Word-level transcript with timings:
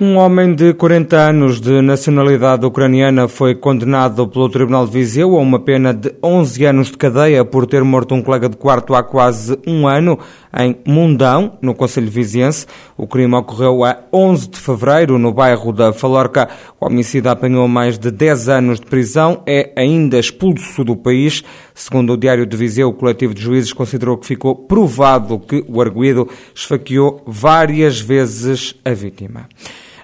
Um 0.00 0.16
homem 0.16 0.54
de 0.54 0.74
40 0.74 1.16
anos 1.16 1.60
de 1.60 1.82
nacionalidade 1.82 2.64
ucraniana 2.64 3.26
foi 3.26 3.56
condenado 3.56 4.28
pelo 4.28 4.48
Tribunal 4.48 4.86
de 4.86 4.92
Viseu 4.92 5.36
a 5.36 5.40
uma 5.40 5.58
pena 5.58 5.92
de 5.92 6.14
11 6.22 6.64
anos 6.66 6.86
de 6.92 6.96
cadeia 6.96 7.44
por 7.44 7.66
ter 7.66 7.82
morto 7.82 8.14
um 8.14 8.22
colega 8.22 8.48
de 8.48 8.56
quarto 8.56 8.94
há 8.94 9.02
quase 9.02 9.58
um 9.66 9.88
ano 9.88 10.16
em 10.56 10.76
Mundão, 10.86 11.58
no 11.60 11.74
Conselho 11.74 12.08
Viziense. 12.08 12.64
O 12.96 13.08
crime 13.08 13.34
ocorreu 13.34 13.84
a 13.84 13.98
11 14.12 14.50
de 14.50 14.60
fevereiro 14.60 15.18
no 15.18 15.32
bairro 15.32 15.72
da 15.72 15.92
Falorca. 15.92 16.48
O 16.80 16.86
homicida 16.86 17.32
apanhou 17.32 17.66
mais 17.66 17.98
de 17.98 18.12
10 18.12 18.48
anos 18.48 18.78
de 18.78 18.86
prisão, 18.86 19.42
é 19.48 19.72
ainda 19.74 20.16
expulso 20.16 20.84
do 20.84 20.94
país. 20.94 21.42
Segundo 21.74 22.12
o 22.12 22.16
Diário 22.16 22.46
de 22.46 22.56
Viseu, 22.56 22.90
o 22.90 22.94
coletivo 22.94 23.34
de 23.34 23.42
juízes 23.42 23.72
considerou 23.72 24.16
que 24.16 24.28
ficou 24.28 24.54
provado 24.54 25.40
que 25.40 25.64
o 25.66 25.80
arguído 25.80 26.28
esfaqueou 26.54 27.20
várias 27.26 28.00
vezes 28.00 28.76
a 28.84 28.90
vítima. 28.90 29.48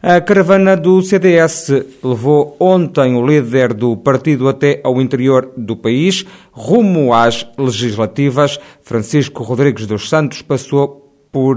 A 0.06 0.20
caravana 0.20 0.76
do 0.76 1.00
CDS 1.00 1.70
levou 2.02 2.58
ontem 2.60 3.16
o 3.16 3.26
líder 3.26 3.72
do 3.72 3.96
partido 3.96 4.50
até 4.50 4.78
ao 4.84 5.00
interior 5.00 5.50
do 5.56 5.74
país, 5.74 6.26
rumo 6.52 7.14
às 7.14 7.48
legislativas. 7.56 8.60
Francisco 8.82 9.42
Rodrigues 9.42 9.86
dos 9.86 10.10
Santos 10.10 10.42
passou 10.42 11.10
por 11.32 11.56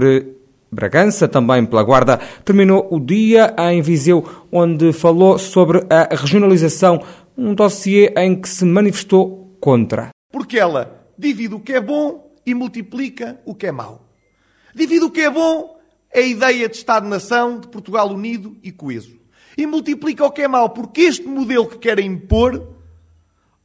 Bragança, 0.72 1.28
também 1.28 1.66
pela 1.66 1.82
Guarda, 1.82 2.18
terminou 2.42 2.88
o 2.90 2.98
dia 2.98 3.54
em 3.70 3.82
Viseu, 3.82 4.24
onde 4.50 4.94
falou 4.94 5.38
sobre 5.38 5.84
a 5.90 6.08
regionalização, 6.14 7.02
um 7.36 7.52
dossiê 7.52 8.14
em 8.16 8.34
que 8.34 8.48
se 8.48 8.64
manifestou 8.64 9.58
contra. 9.60 10.08
Porque 10.32 10.58
ela 10.58 11.06
divide 11.18 11.54
o 11.54 11.60
que 11.60 11.74
é 11.74 11.82
bom 11.82 12.32
e 12.46 12.54
multiplica 12.54 13.38
o 13.44 13.54
que 13.54 13.66
é 13.66 13.72
mau. 13.72 14.08
Divide 14.74 15.04
o 15.04 15.10
que 15.10 15.20
é 15.20 15.28
bom 15.28 15.77
a 16.14 16.20
ideia 16.20 16.68
de 16.68 16.76
Estado-nação, 16.76 17.60
de 17.60 17.68
Portugal 17.68 18.08
unido 18.10 18.56
e 18.62 18.72
coeso. 18.72 19.18
E 19.56 19.66
multiplica 19.66 20.24
o 20.24 20.30
que 20.30 20.42
é 20.42 20.48
mau, 20.48 20.70
porque 20.70 21.02
este 21.02 21.26
modelo 21.26 21.66
que 21.66 21.78
querem 21.78 22.06
impor 22.06 22.74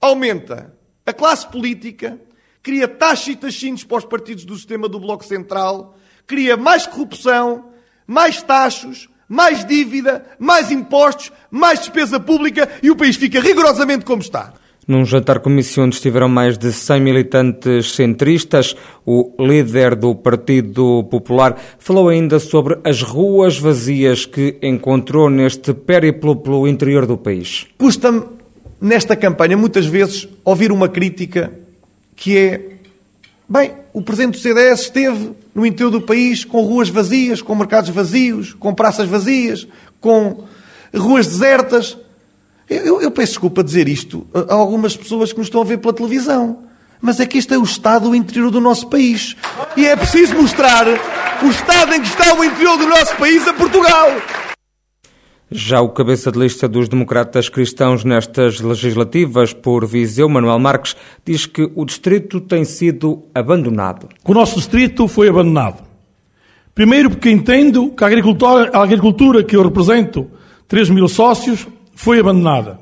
aumenta 0.01 0.75
a 1.05 1.13
classe 1.13 1.47
política, 1.47 2.19
cria 2.61 2.87
taxas 2.87 3.27
e 3.27 3.35
taxinhos 3.35 3.83
para 3.83 3.97
os 3.97 4.05
partidos 4.05 4.45
do 4.45 4.55
sistema 4.55 4.87
do 4.87 4.99
Bloco 4.99 5.23
Central, 5.23 5.97
cria 6.25 6.57
mais 6.57 6.87
corrupção, 6.87 7.69
mais 8.07 8.41
taxos, 8.41 9.09
mais 9.27 9.65
dívida, 9.65 10.25
mais 10.39 10.71
impostos, 10.71 11.31
mais 11.49 11.79
despesa 11.79 12.19
pública 12.19 12.69
e 12.81 12.91
o 12.91 12.95
país 12.95 13.15
fica 13.15 13.39
rigorosamente 13.39 14.05
como 14.05 14.21
está. 14.21 14.53
Num 14.87 15.05
jantar 15.05 15.39
comissão 15.39 15.85
onde 15.85 15.95
estiveram 15.95 16.27
mais 16.27 16.57
de 16.57 16.71
100 16.71 17.01
militantes 17.01 17.95
centristas, 17.95 18.75
o 19.05 19.33
líder 19.39 19.95
do 19.95 20.13
Partido 20.13 21.05
Popular 21.09 21.57
falou 21.79 22.09
ainda 22.09 22.37
sobre 22.37 22.77
as 22.83 23.01
ruas 23.01 23.57
vazias 23.57 24.25
que 24.25 24.57
encontrou 24.61 25.29
neste 25.29 25.73
périplo 25.73 26.35
pelo 26.35 26.67
interior 26.67 27.05
do 27.05 27.17
país. 27.17 27.65
Custa-me, 27.77 28.23
nesta 28.81 29.15
campanha, 29.15 29.55
muitas 29.55 29.85
vezes, 29.85 30.27
ouvir 30.43 30.71
uma 30.71 30.89
crítica 30.89 31.51
que 32.15 32.37
é: 32.37 32.61
bem, 33.47 33.71
o 33.93 34.01
presidente 34.01 34.33
do 34.33 34.41
CDS 34.41 34.81
esteve 34.81 35.31
no 35.55 35.65
interior 35.65 35.91
do 35.91 36.01
país 36.01 36.43
com 36.43 36.61
ruas 36.61 36.89
vazias, 36.89 37.41
com 37.41 37.55
mercados 37.55 37.89
vazios, 37.89 38.53
com 38.53 38.73
praças 38.73 39.07
vazias, 39.07 39.65
com 40.01 40.43
ruas 40.93 41.27
desertas. 41.27 41.97
Eu, 42.69 43.01
eu 43.01 43.11
peço 43.11 43.33
desculpa 43.33 43.63
dizer 43.63 43.87
isto 43.87 44.25
a 44.33 44.53
algumas 44.53 44.95
pessoas 44.95 45.31
que 45.31 45.37
nos 45.37 45.47
estão 45.47 45.61
a 45.61 45.65
ver 45.65 45.77
pela 45.77 45.93
televisão. 45.93 46.59
Mas 47.01 47.19
é 47.19 47.25
que 47.25 47.37
este 47.37 47.53
é 47.53 47.57
o 47.57 47.63
estado 47.63 48.09
do 48.09 48.15
interior 48.15 48.49
do 48.49 48.61
nosso 48.61 48.87
país. 48.87 49.35
E 49.75 49.85
é 49.85 49.95
preciso 49.95 50.35
mostrar 50.35 50.87
o 50.87 51.49
estado 51.49 51.93
em 51.93 52.01
que 52.01 52.07
está 52.07 52.33
o 52.33 52.43
interior 52.43 52.77
do 52.77 52.87
nosso 52.87 53.15
país 53.17 53.45
a 53.45 53.53
Portugal. 53.53 54.09
Já 55.51 55.81
o 55.81 55.89
cabeça 55.89 56.31
de 56.31 56.39
lista 56.39 56.67
dos 56.67 56.89
democratas 56.89 57.47
cristãos 57.47 58.03
nestas 58.03 58.59
legislativas 58.59 59.53
por 59.53 59.85
Viseu, 59.85 60.27
Manuel 60.27 60.57
Marques, 60.57 60.95
diz 61.23 61.45
que 61.45 61.69
o 61.75 61.85
distrito 61.85 62.41
tem 62.41 62.65
sido 62.65 63.23
abandonado. 63.35 64.09
O 64.25 64.33
nosso 64.33 64.55
distrito 64.55 65.07
foi 65.07 65.29
abandonado. 65.29 65.83
Primeiro 66.73 67.11
porque 67.11 67.29
entendo 67.29 67.91
que 67.91 68.03
a 68.03 68.07
agricultura, 68.07 68.71
a 68.73 68.81
agricultura 68.81 69.43
que 69.43 69.55
eu 69.55 69.61
represento, 69.61 70.27
3 70.67 70.89
mil 70.89 71.07
sócios, 71.07 71.67
foi 71.95 72.19
abandonada. 72.19 72.79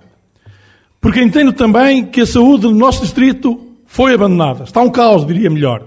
Porque 0.99 1.22
entendo 1.22 1.51
também 1.51 2.05
que 2.05 2.22
a 2.22 2.25
saúde 2.25 2.63
do 2.63 2.72
nosso 2.72 3.01
distrito 3.01 3.59
foi 3.88 4.13
abandonada. 4.13 4.63
Está 4.63 4.81
um 4.81 4.89
caos, 4.89 5.25
diria 5.25 5.49
melhor. 5.49 5.83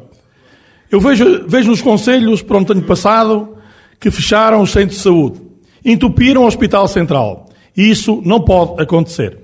Eu 0.91 1.01
vejo, 1.01 1.47
vejo 1.47 1.71
nos 1.71 1.81
conselhos, 1.81 2.43
para 2.43 2.57
o 2.57 2.73
ano 2.73 2.83
passado, 2.83 3.57
que 3.99 4.11
fecharam 4.11 4.61
os 4.61 4.71
centros 4.71 4.99
de 4.99 5.03
saúde, 5.03 5.41
entupiram 5.85 6.43
o 6.43 6.47
Hospital 6.47 6.89
Central. 6.89 7.49
E 7.77 7.89
isso 7.89 8.21
não 8.25 8.41
pode 8.41 8.83
acontecer. 8.83 9.39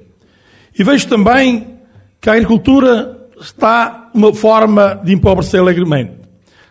E 0.78 0.84
vejo 0.84 1.08
também 1.08 1.78
que 2.20 2.28
a 2.28 2.34
agricultura 2.34 3.28
está 3.40 4.10
uma 4.12 4.34
forma 4.34 5.00
de 5.04 5.12
empobrecer 5.12 5.60
alegremente. 5.60 6.12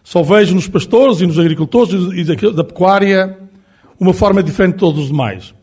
Só 0.03 0.22
vejo 0.22 0.56
nos 0.56 0.68
pastores 0.68 1.22
e 1.22 1.28
nos 1.28 1.40
agricultores 1.40 1.94
e 2.14 2.52
da 2.53 2.64
pecuária 2.64 3.38
uma 4.00 4.14
forma 4.14 4.42
diferente 4.44 4.74
de 4.74 4.80
todos 4.80 5.02
os 5.02 5.08
demais 5.08 5.53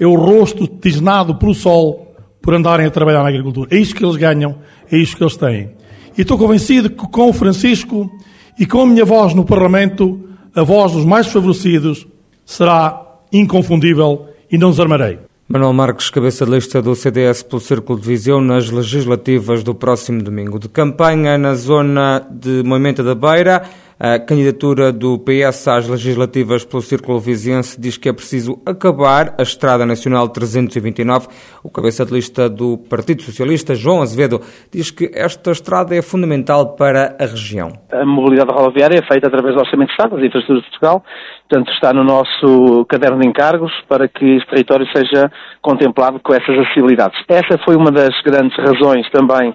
é 0.00 0.06
o 0.06 0.14
rosto 0.14 0.66
tisnado 0.66 1.34
pelo 1.34 1.54
sol 1.54 2.14
por 2.40 2.54
andarem 2.54 2.86
a 2.86 2.90
trabalhar 2.90 3.22
na 3.22 3.28
agricultura. 3.28 3.68
É 3.70 3.78
isto 3.78 3.94
que 3.94 4.04
eles 4.04 4.16
ganham, 4.16 4.56
é 4.90 4.96
isto 4.96 5.16
que 5.16 5.22
eles 5.22 5.36
têm. 5.36 5.72
E 6.16 6.22
estou 6.22 6.38
convencido 6.38 6.88
que 6.88 7.06
com 7.08 7.28
o 7.28 7.32
Francisco 7.32 8.10
e 8.58 8.66
com 8.66 8.80
a 8.80 8.86
minha 8.86 9.04
voz 9.04 9.34
no 9.34 9.44
Parlamento, 9.44 10.18
a 10.54 10.62
voz 10.62 10.92
dos 10.92 11.04
mais 11.04 11.26
favorecidos 11.26 12.06
será 12.44 13.00
inconfundível 13.32 14.26
e 14.50 14.58
não 14.58 14.70
desarmarei. 14.70 15.18
Manuel 15.48 15.72
Marques, 15.72 16.10
cabeça 16.10 16.44
de 16.44 16.52
lista 16.52 16.80
do 16.80 16.94
CDS 16.94 17.42
pelo 17.42 17.60
Círculo 17.60 17.98
de 17.98 18.06
Viseu 18.06 18.40
nas 18.40 18.70
legislativas 18.70 19.64
do 19.64 19.74
próximo 19.74 20.22
domingo. 20.22 20.58
De 20.58 20.68
campanha 20.68 21.36
na 21.36 21.54
zona 21.54 22.24
de 22.30 22.62
Moimenta 22.64 23.02
da 23.02 23.14
Beira, 23.14 23.64
a 24.02 24.18
candidatura 24.18 24.90
do 24.90 25.18
PS 25.18 25.68
às 25.68 25.86
legislativas 25.86 26.64
pelo 26.64 26.80
Círculo 26.80 27.20
Viziense 27.20 27.78
diz 27.78 27.98
que 27.98 28.08
é 28.08 28.12
preciso 28.14 28.58
acabar 28.64 29.34
a 29.38 29.42
Estrada 29.42 29.84
Nacional 29.84 30.26
329. 30.30 31.28
O 31.62 31.70
cabeça 31.70 32.06
de 32.06 32.14
lista 32.14 32.48
do 32.48 32.78
Partido 32.78 33.20
Socialista, 33.20 33.74
João 33.74 34.00
Azevedo, 34.00 34.40
diz 34.72 34.90
que 34.90 35.10
esta 35.12 35.50
estrada 35.50 35.94
é 35.94 36.00
fundamental 36.00 36.76
para 36.76 37.14
a 37.20 37.26
região. 37.26 37.72
A 37.92 38.06
mobilidade 38.06 38.50
rodoviária 38.50 38.98
é 38.98 39.06
feita 39.06 39.28
através 39.28 39.54
do 39.54 39.60
Orçamento 39.60 39.88
de 39.88 39.92
Estado, 39.92 40.16
das 40.16 40.24
infraestruturas 40.24 40.62
de 40.64 40.70
Portugal, 40.70 41.04
portanto 41.46 41.70
está 41.74 41.92
no 41.92 42.02
nosso 42.02 42.86
caderno 42.88 43.20
de 43.20 43.28
encargos 43.28 43.72
para 43.86 44.08
que 44.08 44.24
este 44.36 44.48
território 44.48 44.86
seja 44.96 45.30
contemplado 45.60 46.18
com 46.20 46.32
essas 46.32 46.58
acessibilidades. 46.58 47.20
Essa 47.28 47.58
foi 47.66 47.76
uma 47.76 47.90
das 47.90 48.18
grandes 48.24 48.56
razões 48.56 49.10
também 49.10 49.54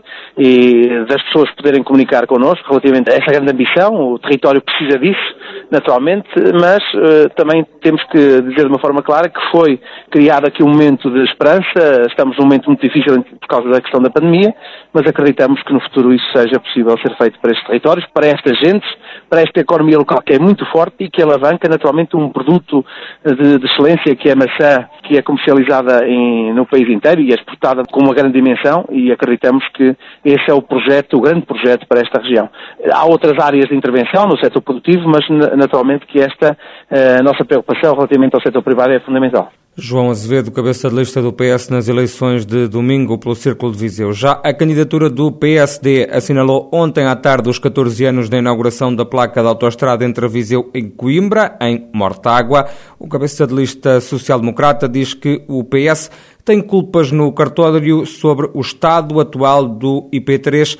das 1.09 1.23
pessoas 1.23 1.49
poderem 1.55 1.81
comunicar 1.81 2.27
connosco 2.27 2.67
relativamente 2.69 3.09
a 3.11 3.15
essa 3.15 3.31
grande 3.31 3.51
ambição, 3.51 3.95
o 3.95 4.19
território 4.19 4.34
território 4.35 4.61
precisa 4.61 4.99
disso, 4.99 5.35
naturalmente, 5.71 6.29
mas 6.59 6.83
uh, 6.93 7.29
também 7.35 7.65
temos 7.81 8.03
que 8.05 8.41
dizer 8.41 8.61
de 8.61 8.67
uma 8.67 8.79
forma 8.79 9.01
clara 9.01 9.29
que 9.29 9.39
foi 9.51 9.79
criado 10.11 10.47
aqui 10.47 10.63
um 10.63 10.69
momento 10.69 11.09
de 11.09 11.23
esperança, 11.23 12.05
estamos 12.07 12.37
num 12.37 12.43
momento 12.43 12.67
muito 12.67 12.81
difícil 12.81 13.23
por 13.23 13.47
causa 13.47 13.69
da 13.69 13.81
questão 13.81 14.01
da 14.01 14.09
pandemia, 14.09 14.53
mas 14.93 15.07
acreditamos 15.07 15.61
que 15.63 15.73
no 15.73 15.79
futuro 15.81 16.13
isso 16.13 16.25
seja 16.35 16.59
possível 16.59 16.97
ser 16.99 17.15
feito 17.17 17.39
para 17.39 17.51
estes 17.51 17.67
territórios, 17.67 18.05
para 18.13 18.27
estas 18.27 18.57
gentes, 18.59 18.89
para 19.29 19.41
esta 19.41 19.59
economia 19.59 19.97
local 19.97 20.21
que 20.21 20.33
é 20.33 20.39
muito 20.39 20.65
forte 20.71 20.95
e 20.99 21.09
que 21.09 21.21
alavanca 21.21 21.67
naturalmente 21.69 22.15
um 22.15 22.29
produto 22.29 22.85
de, 23.23 23.57
de 23.57 23.65
excelência 23.65 24.15
que 24.15 24.29
é 24.29 24.33
a 24.33 24.35
maçã, 24.35 24.87
que 25.03 25.17
é 25.17 25.21
comercializada 25.21 26.07
em, 26.07 26.53
no 26.53 26.65
país 26.65 26.87
inteiro 26.89 27.21
e 27.21 27.31
é 27.31 27.35
exportada 27.35 27.83
com 27.91 28.01
uma 28.01 28.13
grande 28.13 28.33
dimensão 28.33 28.85
e 28.91 29.11
acreditamos 29.11 29.63
que 29.73 29.95
esse 30.23 30.49
é 30.49 30.53
o 30.53 30.61
projeto, 30.61 31.17
o 31.17 31.21
grande 31.21 31.45
projeto 31.45 31.85
para 31.87 32.01
esta 32.01 32.21
região. 32.21 32.49
Há 32.91 33.05
outras 33.05 33.37
áreas 33.43 33.67
de 33.67 33.75
intervenção 33.75 34.24
no 34.27 34.37
setor 34.37 34.61
produtivo, 34.61 35.07
mas 35.07 35.27
naturalmente 35.57 36.05
que 36.05 36.19
esta 36.19 36.51
uh, 36.51 37.23
nossa 37.23 37.45
preocupação 37.45 37.93
relativamente 37.93 38.35
ao 38.35 38.41
setor 38.41 38.61
privado 38.63 38.91
é 38.91 38.99
fundamental. 38.99 39.51
João 39.77 40.09
Azevedo, 40.09 40.53
cabeça 40.53 40.89
de 40.89 40.95
lista 40.95 41.21
do 41.21 41.33
PS 41.33 41.67
nas 41.67 41.89
eleições 41.89 42.45
de 42.45 42.65
domingo 42.65 43.17
pelo 43.17 43.35
Círculo 43.35 43.73
de 43.73 43.77
Viseu. 43.77 44.13
Já 44.13 44.39
a 44.41 44.53
candidatura 44.53 45.09
do 45.09 45.29
PSD 45.33 46.07
assinalou 46.09 46.69
ontem 46.71 47.05
à 47.05 47.13
tarde 47.13 47.49
os 47.49 47.59
14 47.59 48.05
anos 48.05 48.29
da 48.29 48.37
inauguração 48.37 48.95
da 48.95 49.03
placa 49.03 49.43
da 49.43 49.49
autoestrada 49.49 50.05
entre 50.05 50.29
Viseu 50.29 50.71
e 50.73 50.81
Coimbra, 50.81 51.57
em 51.59 51.89
Mortágua. 51.93 52.69
O 52.97 53.09
cabeça 53.09 53.45
de 53.45 53.53
lista 53.53 53.99
social-democrata 53.99 54.87
diz 54.87 55.13
que 55.13 55.43
o 55.45 55.61
PS 55.65 56.09
tem 56.45 56.61
culpas 56.61 57.11
no 57.11 57.33
cartório 57.33 58.05
sobre 58.05 58.49
o 58.53 58.61
estado 58.61 59.19
atual 59.19 59.67
do 59.67 60.09
IP3. 60.13 60.79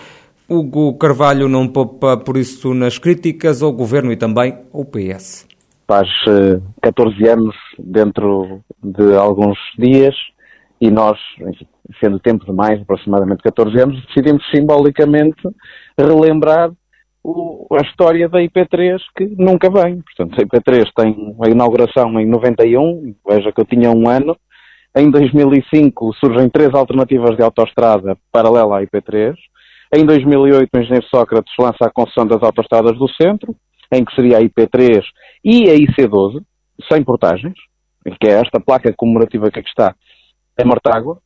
Hugo 0.50 0.98
Carvalho 0.98 1.48
não 1.50 1.68
poupa 1.68 2.18
por 2.18 2.38
isso 2.38 2.74
nas 2.74 2.98
críticas 2.98 3.62
ao 3.62 3.72
governo 3.72 4.12
e 4.12 4.18
também 4.18 4.58
ao 4.74 4.86
PS 4.86 5.48
faz 5.88 6.08
14 6.82 7.24
eh, 7.24 7.32
anos 7.32 7.56
dentro 7.78 8.62
de 8.84 9.16
alguns 9.16 9.58
dias 9.78 10.16
e 10.82 10.92
nós, 10.92 11.18
enfim, 11.40 11.68
sendo 12.00 12.20
tempo 12.20 12.46
demais, 12.46 12.82
aproximadamente 12.82 13.44
14 13.44 13.80
anos, 13.80 14.06
decidimos 14.08 14.44
simbolicamente 14.54 15.42
relembrar 15.98 16.72
o, 17.24 17.68
a 17.74 17.82
história 17.82 18.28
da 18.28 18.40
IP3 18.40 19.00
que 19.16 19.26
nunca 19.38 19.70
vem. 19.70 20.02
Portanto, 20.02 20.40
a 20.40 20.46
IP3 20.46 20.86
tem 20.96 21.36
a 21.42 21.50
inauguração 21.50 22.20
em 22.20 22.26
91, 22.28 23.16
veja 23.28 23.52
que 23.52 23.62
eu 23.62 23.66
tinha 23.66 23.92
um 23.92 24.10
ano. 24.10 24.36
Em 24.98 25.10
2005 25.10 26.14
surgem 26.16 26.50
três 26.50 26.74
alternativas 26.74 27.36
de 27.36 27.44
autoestrada 27.44 28.18
paralela 28.32 28.80
à 28.80 28.82
IP3. 28.84 29.36
Em 29.94 30.06
2008 30.06 30.70
o 30.74 30.80
engenheiro 30.80 31.06
Sócrates 31.08 31.54
lança 31.60 31.86
a 31.86 31.92
concessão 31.92 32.26
das 32.26 32.42
autoestradas 32.42 32.98
do 32.98 33.08
centro, 33.10 33.56
em 33.92 34.04
que 34.04 34.16
seria 34.16 34.38
a 34.38 34.42
IP3 34.42 35.04
e 35.44 35.70
a 35.70 35.76
IC12, 35.76 36.42
sem 36.92 37.04
portagens, 37.04 37.56
que 38.20 38.28
é 38.28 38.34
esta 38.42 38.60
placa 38.60 38.94
comemorativa 38.96 39.50
que 39.52 39.60
aqui 39.60 39.70
está, 39.70 39.96
é 40.58 40.64
Mortágua, 40.64 41.20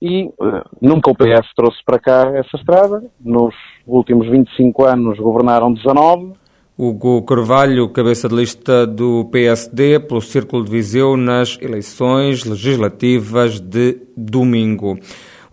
e 0.00 0.24
uh, 0.24 0.64
nunca 0.80 1.10
o 1.10 1.14
PS 1.14 1.46
trouxe 1.54 1.78
para 1.84 1.98
cá 1.98 2.32
essa 2.34 2.56
estrada. 2.56 3.04
Nos 3.20 3.54
últimos 3.86 4.28
25 4.28 4.84
anos 4.84 5.16
governaram 5.18 5.72
19. 5.72 6.32
Hugo 6.76 7.22
Carvalho, 7.22 7.88
cabeça 7.90 8.28
de 8.28 8.34
lista 8.34 8.84
do 8.84 9.26
PSD 9.26 10.00
pelo 10.00 10.20
Círculo 10.20 10.64
de 10.64 10.72
Viseu 10.72 11.16
nas 11.16 11.56
eleições 11.60 12.44
legislativas 12.44 13.60
de 13.60 14.00
domingo. 14.16 14.98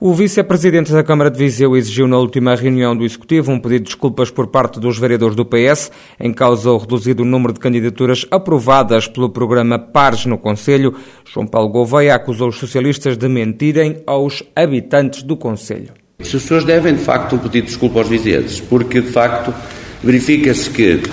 O 0.01 0.13
vice-presidente 0.13 0.93
da 0.93 1.03
Câmara 1.03 1.29
de 1.29 1.37
Viseu 1.37 1.75
exigiu 1.75 2.07
na 2.07 2.17
última 2.17 2.55
reunião 2.55 2.95
do 2.95 3.03
Executivo 3.03 3.51
um 3.51 3.59
pedido 3.59 3.79
de 3.79 3.85
desculpas 3.87 4.31
por 4.31 4.47
parte 4.47 4.79
dos 4.79 4.97
vereadores 4.97 5.35
do 5.35 5.43
PS, 5.43 5.91
em 6.17 6.31
causa 6.31 6.71
o 6.71 6.77
reduzido 6.77 7.25
número 7.25 7.51
de 7.51 7.59
candidaturas 7.59 8.25
aprovadas 8.31 9.09
pelo 9.09 9.29
programa 9.29 9.77
Pares 9.77 10.25
no 10.25 10.37
Conselho. 10.37 10.95
João 11.25 11.45
Paulo 11.45 11.67
Gouveia 11.67 12.15
acusou 12.15 12.47
os 12.47 12.55
socialistas 12.55 13.17
de 13.17 13.27
mentirem 13.27 13.97
aos 14.07 14.41
habitantes 14.55 15.21
do 15.21 15.35
Conselho. 15.35 15.89
As 16.17 16.31
pessoas 16.31 16.63
devem, 16.63 16.95
de 16.95 17.03
facto, 17.03 17.35
um 17.35 17.39
pedido 17.39 17.65
de 17.65 17.71
desculpa 17.71 17.99
aos 17.99 18.07
vizinhos, 18.07 18.61
porque, 18.61 19.01
de 19.01 19.11
facto, 19.11 19.53
verifica-se 20.01 20.69
que 20.69 21.03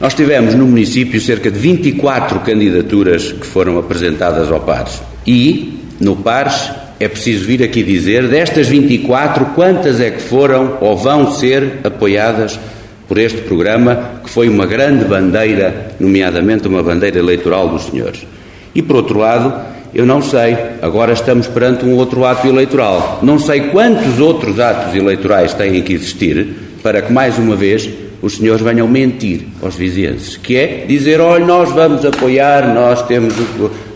nós 0.00 0.14
tivemos 0.14 0.54
no 0.54 0.66
município 0.66 1.20
cerca 1.20 1.50
de 1.50 1.58
24 1.58 2.40
candidaturas 2.40 3.32
que 3.32 3.44
foram 3.44 3.78
apresentadas 3.78 4.50
ao 4.50 4.60
Pares. 4.60 5.02
E, 5.26 5.78
no 6.00 6.16
Pares, 6.16 6.79
é 7.00 7.08
preciso 7.08 7.46
vir 7.46 7.62
aqui 7.62 7.82
dizer, 7.82 8.28
destas 8.28 8.68
24, 8.68 9.46
quantas 9.54 9.98
é 10.00 10.10
que 10.10 10.20
foram 10.20 10.76
ou 10.82 10.94
vão 10.94 11.32
ser 11.32 11.78
apoiadas 11.82 12.60
por 13.08 13.16
este 13.16 13.40
programa, 13.40 14.20
que 14.22 14.28
foi 14.28 14.50
uma 14.50 14.66
grande 14.66 15.06
bandeira, 15.06 15.92
nomeadamente 15.98 16.68
uma 16.68 16.82
bandeira 16.82 17.18
eleitoral 17.18 17.70
dos 17.70 17.86
senhores. 17.86 18.26
E, 18.74 18.82
por 18.82 18.96
outro 18.96 19.18
lado, 19.18 19.52
eu 19.94 20.04
não 20.04 20.20
sei, 20.20 20.56
agora 20.82 21.14
estamos 21.14 21.46
perante 21.46 21.86
um 21.86 21.96
outro 21.96 22.24
ato 22.24 22.46
eleitoral. 22.46 23.18
Não 23.22 23.38
sei 23.38 23.62
quantos 23.62 24.20
outros 24.20 24.60
atos 24.60 24.94
eleitorais 24.94 25.54
têm 25.54 25.82
que 25.82 25.94
existir 25.94 26.46
para 26.82 27.00
que, 27.00 27.10
mais 27.10 27.38
uma 27.38 27.56
vez, 27.56 27.88
os 28.20 28.36
senhores 28.36 28.62
venham 28.62 28.86
mentir 28.86 29.46
aos 29.62 29.74
vizinhenses, 29.74 30.36
que 30.36 30.54
é 30.56 30.84
dizer, 30.86 31.18
olha, 31.18 31.44
nós 31.44 31.70
vamos 31.70 32.04
apoiar, 32.04 32.74
nós 32.74 33.02
temos 33.06 33.34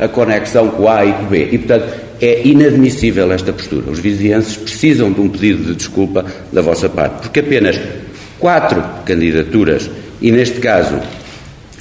a 0.00 0.08
conexão 0.08 0.68
com 0.68 0.88
A 0.88 1.04
e 1.04 1.12
com 1.12 1.24
B. 1.26 1.50
E, 1.52 1.58
portanto, 1.58 2.03
é 2.24 2.46
inadmissível 2.46 3.30
esta 3.32 3.52
postura. 3.52 3.90
Os 3.90 3.98
vizinhenses 3.98 4.56
precisam 4.56 5.12
de 5.12 5.20
um 5.20 5.28
pedido 5.28 5.64
de 5.64 5.74
desculpa 5.74 6.24
da 6.52 6.62
vossa 6.62 6.88
parte, 6.88 7.22
porque 7.22 7.40
apenas 7.40 7.78
quatro 8.38 8.82
candidaturas, 9.04 9.90
e 10.20 10.30
neste 10.30 10.60
caso 10.60 10.98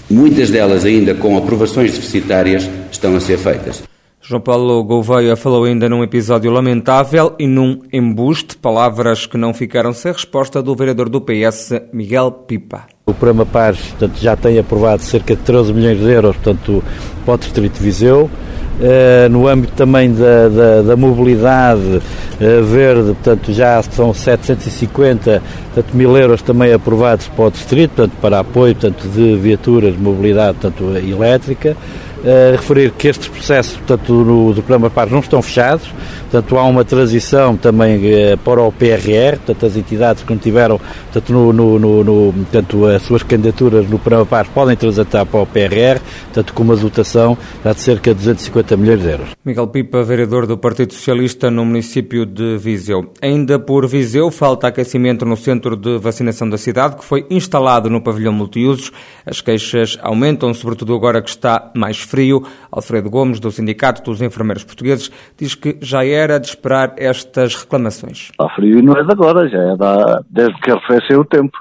muitas 0.10 0.50
delas 0.50 0.86
ainda 0.86 1.14
com 1.14 1.38
aprovações 1.38 1.94
deficitárias, 1.94 2.70
estão 2.92 3.16
a 3.16 3.20
ser 3.20 3.38
feitas. 3.38 3.84
João 4.26 4.40
Paulo 4.40 4.82
Gouveia 4.86 5.36
falou 5.36 5.66
ainda 5.66 5.90
num 5.90 6.02
episódio 6.02 6.50
lamentável 6.50 7.36
e 7.38 7.46
num 7.46 7.82
embuste, 7.92 8.56
palavras 8.56 9.26
que 9.26 9.38
não 9.38 9.54
ficaram 9.54 9.92
sem 9.92 10.14
resposta 10.14 10.64
do 10.64 10.74
vereador 10.74 11.10
do 11.10 11.20
PS, 11.20 11.74
Miguel 11.92 12.32
Pipa. 12.32 12.86
O 13.06 13.14
programa 13.14 13.46
Pares 13.46 13.82
portanto, 13.82 14.18
já 14.22 14.38
tem 14.38 14.58
aprovado 14.58 15.02
cerca 15.02 15.36
de 15.36 15.42
13 15.42 15.74
milhões 15.74 16.00
de 16.00 16.10
euros 16.10 16.38
portanto, 16.38 16.82
para 17.26 17.34
o 17.34 17.38
Distrito 17.38 17.74
de 17.74 17.84
Viseu. 17.84 18.32
Uh, 18.74 19.30
no 19.30 19.48
âmbito 19.48 19.74
também 19.74 20.12
da, 20.12 20.50
da, 20.50 20.82
da 20.82 20.96
mobilidade 20.96 21.82
uh, 21.82 22.64
verde, 22.64 23.14
portanto 23.14 23.54
já 23.54 23.82
são 23.84 24.12
750 24.12 25.44
portanto, 25.74 25.96
mil 25.96 26.18
euros 26.18 26.42
também 26.42 26.74
aprovados 26.74 27.28
para 27.28 27.46
o 27.46 27.52
distrito, 27.52 27.92
portanto, 27.96 28.18
para 28.20 28.40
apoio 28.40 28.74
portanto, 28.76 29.08
de 29.08 29.36
viaturas 29.36 29.94
de 29.94 30.02
mobilidade 30.02 30.58
portanto, 30.60 30.98
elétrica. 30.98 31.78
Uh, 32.24 32.56
referir 32.56 32.92
que 32.92 33.10
estes 33.10 33.28
processos 33.28 33.74
portanto, 33.78 34.12
no, 34.12 34.54
do 34.54 34.64
programa 34.64 34.90
PAR 34.90 35.10
não 35.10 35.20
estão 35.20 35.42
fechados, 35.42 35.88
portanto 36.34 36.58
há 36.58 36.64
uma 36.64 36.84
transição 36.84 37.56
também 37.56 37.98
uh, 37.98 38.38
para 38.40 38.60
o 38.60 38.72
PRR, 38.72 39.38
portanto 39.38 39.66
as 39.68 39.78
entidades 39.78 40.24
que 40.24 40.34
não 40.34 40.40
tiveram 40.40 40.80
portanto, 41.12 41.32
no, 41.32 41.54
no, 41.54 42.04
no, 42.04 42.34
portanto, 42.34 42.86
as 42.88 43.04
suas 43.04 43.22
candidaturas 43.22 43.88
no 43.88 44.00
programa 44.00 44.26
PAR 44.26 44.48
podem 44.52 44.76
transitar 44.76 45.28
para 45.28 45.42
o 45.42 45.46
PRR, 45.46 46.02
portanto 46.26 46.54
com 46.54 46.64
uma 46.64 46.76
dotação 46.76 47.38
de 47.64 47.80
cerca 47.80 48.12
de 48.12 48.18
250 48.18 48.78
milhões 48.78 49.02
de 49.02 49.10
euros. 49.10 49.30
Miguel 49.46 49.68
Pipa, 49.68 50.04
vereador 50.04 50.48
do 50.48 50.58
Partido 50.58 50.94
Socialista 50.94 51.52
no 51.52 51.66
município 51.66 52.26
de 52.26 52.58
Viseu. 52.58 53.12
Ainda 53.22 53.60
por 53.60 53.88
Viseu, 53.88 54.32
falta 54.32 54.68
aquecimento 54.68 55.26
no 55.26 55.38
centro 55.38 55.76
de 55.76 55.98
vacinação 56.00 56.50
da 56.50 56.58
cidade, 56.58 56.96
que 56.96 57.06
foi 57.06 57.26
instalado 57.30 57.90
no 57.90 58.02
pavilhão 58.02 58.34
multiusos. 58.34 58.92
As 59.26 59.42
queixas 59.42 60.00
aumentam, 60.02 60.54
sobretudo 60.54 60.96
agora 60.96 61.22
que 61.22 61.30
está 61.30 61.72
mais 61.76 62.00
frio. 62.00 62.44
Alfredo 62.72 63.10
Gomes, 63.10 63.40
do 63.40 63.52
Sindicato 63.52 64.02
dos 64.04 64.22
Enfermeiros 64.22 64.64
Portugueses, 64.64 65.12
diz 65.38 65.54
que 65.56 65.78
já 65.82 66.06
era 66.24 66.40
de 66.40 66.48
esperar 66.48 66.94
estas 66.98 67.56
reclamações. 67.56 68.30
Está 68.32 68.50
frio 68.50 68.80
e 68.80 68.82
não 68.82 68.94
é 68.94 69.04
de 69.04 69.12
agora, 69.12 69.48
já 69.48 69.60
é 69.60 69.78
da, 69.78 70.22
desde 70.30 70.60
que 70.62 70.72
arrefeceu 70.72 71.22
o 71.22 71.26
tempo 71.26 71.58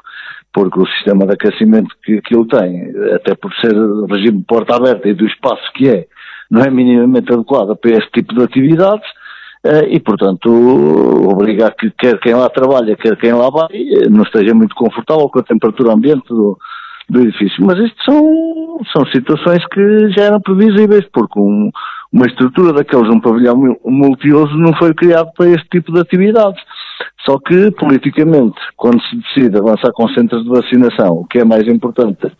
porque 0.53 0.79
o 0.79 0.87
sistema 0.87 1.27
de 1.27 1.33
aquecimento 1.33 1.95
que 2.05 2.19
aquilo 2.19 2.47
tem, 2.47 2.93
até 3.15 3.35
por 3.35 3.53
ser 3.55 3.73
regime 4.11 4.39
de 4.39 4.45
porta 4.45 4.77
aberta 4.77 5.09
e 5.09 5.15
do 5.15 5.27
espaço 5.27 5.63
que 5.75 5.89
é, 5.89 6.07
não 6.51 6.63
é 6.63 6.71
minimamente 6.71 7.33
adequado 7.33 7.75
para 7.77 7.93
este 7.93 8.11
tipo 8.13 8.35
de 8.35 8.45
atividades 8.45 9.09
eh, 9.65 9.95
e, 9.95 10.01
portanto, 10.01 10.51
obrigar 11.31 11.75
que 11.75 11.91
quer 11.93 12.19
quem 12.21 12.35
lá 12.35 12.51
trabalha, 12.51 12.97
quer 12.97 13.17
quem 13.17 13.33
lá 13.33 13.49
vai, 13.49 13.69
não 14.11 14.23
esteja 14.23 14.53
muito 14.55 14.75
confortável 14.75 15.29
com 15.31 15.39
a 15.39 15.45
temperatura 15.45 15.95
ambiente 15.95 16.29
do, 16.29 16.59
do 17.09 17.21
edifício. 17.23 17.65
Mas 17.65 17.79
isto 17.79 18.05
são, 18.05 18.81
são 18.93 19.07
situações 19.07 19.65
que 19.69 20.11
já 20.11 20.25
eram 20.25 20.41
previsíveis, 20.41 21.07
porque 21.13 21.39
um, 21.39 21.71
uma 22.13 22.27
estrutura 22.27 22.73
daqueles, 22.73 23.09
um 23.09 23.21
pavilhão 23.21 23.77
multiuso, 23.85 24.55
não 24.59 24.75
foi 24.75 24.93
criado 24.95 25.31
para 25.37 25.49
este 25.49 25.67
tipo 25.71 25.93
de 25.93 26.01
atividades. 26.01 26.61
Só 27.25 27.39
que, 27.39 27.71
politicamente, 27.73 28.61
quando 28.77 29.01
se 29.03 29.17
decide 29.17 29.59
avançar 29.59 29.93
com 29.93 30.09
centros 30.09 30.43
de 30.43 30.51
vacinação, 30.51 31.21
o 31.21 31.25
que 31.25 31.39
é 31.39 31.45
mais 31.45 31.67
importante 31.67 32.31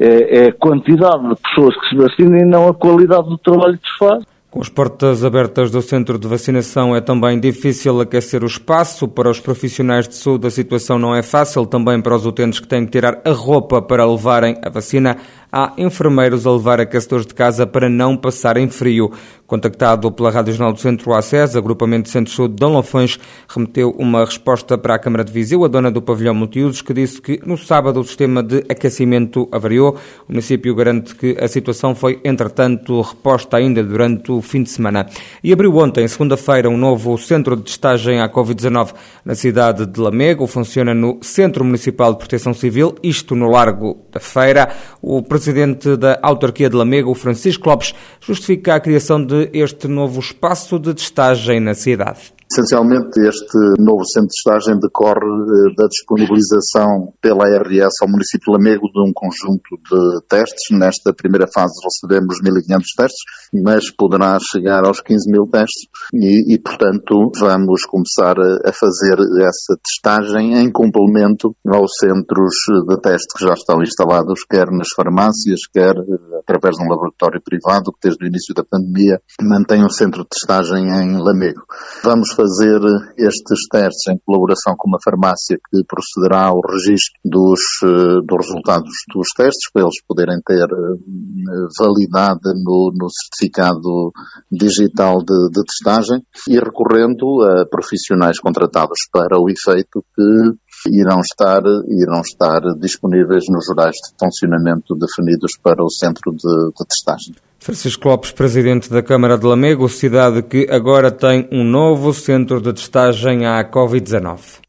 é, 0.00 0.44
é 0.44 0.48
a 0.48 0.52
quantidade 0.52 1.28
de 1.28 1.36
pessoas 1.36 1.74
que 1.78 1.88
se 1.88 1.96
vacinam 1.96 2.38
e 2.38 2.44
não 2.44 2.68
a 2.68 2.74
qualidade 2.74 3.28
do 3.28 3.38
trabalho 3.38 3.78
que 3.78 3.88
se 3.88 3.98
faz. 3.98 4.24
Com 4.50 4.62
as 4.62 4.70
portas 4.70 5.26
abertas 5.26 5.70
do 5.70 5.82
centro 5.82 6.18
de 6.18 6.26
vacinação 6.26 6.96
é 6.96 7.02
também 7.02 7.38
difícil 7.38 8.00
aquecer 8.00 8.42
o 8.42 8.46
espaço. 8.46 9.06
Para 9.06 9.28
os 9.28 9.38
profissionais 9.38 10.08
de 10.08 10.14
saúde 10.14 10.46
a 10.46 10.50
situação 10.50 10.98
não 10.98 11.14
é 11.14 11.22
fácil, 11.22 11.66
também 11.66 12.00
para 12.00 12.16
os 12.16 12.24
utentes 12.24 12.58
que 12.58 12.66
têm 12.66 12.86
que 12.86 12.92
tirar 12.92 13.20
a 13.26 13.30
roupa 13.30 13.82
para 13.82 14.06
levarem 14.06 14.56
a 14.64 14.70
vacina 14.70 15.18
há 15.52 15.72
enfermeiros 15.76 16.46
a 16.46 16.52
levar 16.52 16.80
aquecedores 16.80 17.26
de 17.26 17.34
casa 17.34 17.66
para 17.66 17.88
não 17.88 18.16
passarem 18.16 18.68
frio. 18.68 19.12
Contactado 19.46 20.12
pela 20.12 20.30
Rádio 20.30 20.52
Jornal 20.52 20.74
do 20.74 20.78
Centro 20.78 21.14
ACES, 21.14 21.56
agrupamento 21.56 22.02
de 22.02 22.10
Centro 22.10 22.30
Saúde 22.34 22.52
de 22.52 22.60
Dom 22.60 22.74
Lafões 22.74 23.18
remeteu 23.48 23.94
uma 23.98 24.22
resposta 24.22 24.76
para 24.76 24.94
a 24.94 24.98
Câmara 24.98 25.24
de 25.24 25.32
Viseu, 25.32 25.64
a 25.64 25.68
dona 25.68 25.90
do 25.90 26.02
pavilhão 26.02 26.34
multiusos, 26.34 26.82
que 26.82 26.92
disse 26.92 27.18
que 27.18 27.40
no 27.46 27.56
sábado 27.56 27.98
o 27.98 28.04
sistema 28.04 28.42
de 28.42 28.58
aquecimento 28.68 29.48
avariou. 29.50 29.96
O 30.28 30.32
município 30.32 30.74
garante 30.74 31.14
que 31.14 31.34
a 31.40 31.48
situação 31.48 31.94
foi, 31.94 32.20
entretanto, 32.22 33.00
reposta 33.00 33.56
ainda 33.56 33.82
durante 33.82 34.30
o 34.30 34.42
fim 34.42 34.62
de 34.62 34.68
semana. 34.68 35.06
E 35.42 35.50
abriu 35.50 35.74
ontem, 35.76 36.06
segunda-feira, 36.06 36.68
um 36.68 36.76
novo 36.76 37.16
centro 37.16 37.56
de 37.56 37.62
testagem 37.62 38.20
à 38.20 38.28
Covid-19 38.28 38.92
na 39.24 39.34
cidade 39.34 39.86
de 39.86 39.98
Lamego. 39.98 40.46
Funciona 40.46 40.92
no 40.92 41.20
Centro 41.22 41.64
Municipal 41.64 42.12
de 42.12 42.18
Proteção 42.18 42.52
Civil, 42.52 42.96
isto 43.02 43.34
no 43.34 43.48
Largo 43.48 43.96
da 44.12 44.20
Feira. 44.20 44.68
O 45.00 45.22
presidente 45.38 45.96
da 45.96 46.18
autarquia 46.20 46.68
de 46.68 46.74
Lamego, 46.74 47.14
Francisco 47.14 47.68
Lopes, 47.68 47.94
justifica 48.20 48.74
a 48.74 48.80
criação 48.80 49.24
de 49.24 49.48
este 49.52 49.86
novo 49.86 50.18
espaço 50.18 50.80
de 50.80 50.92
testagem 50.92 51.60
na 51.60 51.74
cidade. 51.74 52.32
Essencialmente, 52.50 53.20
este 53.20 53.58
novo 53.78 54.06
centro 54.06 54.28
de 54.28 54.34
testagem 54.42 54.80
decorre 54.80 55.20
eh, 55.20 55.74
da 55.76 55.86
disponibilização 55.86 57.12
pela 57.20 57.44
ARS 57.44 58.00
ao 58.00 58.08
município 58.08 58.46
de 58.46 58.52
Lamego 58.52 58.88
de 58.90 59.00
um 59.02 59.12
conjunto 59.12 59.76
de 59.76 60.26
testes. 60.26 60.64
Nesta 60.72 61.12
primeira 61.12 61.46
fase 61.46 61.74
recebemos 61.84 62.40
1.500 62.40 62.82
testes, 62.96 63.22
mas 63.52 63.90
poderá 63.94 64.38
chegar 64.40 64.86
aos 64.86 65.02
15 65.02 65.30
mil 65.30 65.46
testes 65.46 65.88
e, 66.14 66.54
e, 66.54 66.58
portanto, 66.58 67.30
vamos 67.38 67.82
começar 67.84 68.36
a 68.40 68.72
fazer 68.72 69.18
essa 69.40 69.76
testagem 69.84 70.54
em 70.58 70.72
complemento 70.72 71.54
aos 71.66 71.90
centros 72.00 72.54
de 72.88 73.00
teste 73.02 73.36
que 73.36 73.44
já 73.44 73.52
estão 73.52 73.82
instalados, 73.82 74.40
quer 74.48 74.70
nas 74.70 74.88
farmácias, 74.96 75.60
quer 75.70 75.94
eh, 75.96 76.37
através 76.48 76.76
de 76.76 76.84
um 76.84 76.88
laboratório 76.88 77.42
privado 77.42 77.92
que 77.92 78.08
desde 78.08 78.24
o 78.24 78.26
início 78.26 78.54
da 78.54 78.64
pandemia 78.64 79.20
mantém 79.42 79.84
um 79.84 79.90
centro 79.90 80.22
de 80.22 80.28
testagem 80.30 80.88
em 80.88 81.18
Lamego. 81.20 81.60
Vamos 82.02 82.32
fazer 82.32 82.80
estes 83.18 83.68
testes 83.70 84.08
em 84.08 84.18
colaboração 84.24 84.74
com 84.76 84.88
uma 84.88 84.98
farmácia 85.04 85.58
que 85.58 85.84
procederá 85.84 86.46
ao 86.46 86.60
registro 86.60 87.20
dos, 87.22 87.60
eh, 87.84 88.20
dos 88.24 88.46
resultados 88.46 88.90
dos 89.14 89.28
testes, 89.36 89.70
para 89.70 89.82
eles 89.82 90.02
poderem 90.06 90.40
ter 90.46 90.64
eh, 90.64 91.66
validade 91.78 92.48
no, 92.64 92.92
no 92.96 93.08
certificado 93.10 94.10
digital 94.50 95.18
de, 95.18 95.50
de 95.52 95.62
testagem 95.64 96.22
e 96.48 96.58
recorrendo 96.58 97.42
a 97.42 97.66
profissionais 97.68 98.40
contratados 98.40 99.00
para 99.12 99.38
o 99.38 99.50
efeito 99.50 100.02
que 100.14 100.58
irão 100.86 101.20
estar, 101.20 101.62
irão 101.88 102.20
estar 102.20 102.60
disponíveis 102.78 103.44
nos 103.48 103.68
horários 103.68 103.96
de 103.96 104.14
funcionamento 104.18 104.94
definidos 104.94 105.52
para 105.62 105.82
o 105.82 105.90
centro 105.90 106.32
de, 106.32 106.72
de 106.78 106.86
testagem. 106.86 107.34
Francisco 107.58 108.08
Lopes, 108.08 108.30
presidente 108.30 108.88
da 108.88 109.02
Câmara 109.02 109.36
de 109.36 109.44
Lamego, 109.44 109.88
cidade 109.88 110.42
que 110.42 110.68
agora 110.70 111.10
tem 111.10 111.48
um 111.50 111.64
novo 111.64 112.14
centro 112.14 112.60
de 112.60 112.72
testagem 112.72 113.46
à 113.46 113.68
Covid-19. 113.68 114.67